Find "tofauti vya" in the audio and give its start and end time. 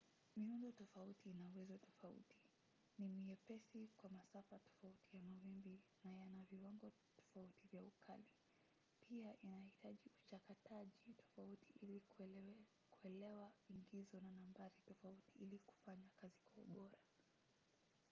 7.15-7.83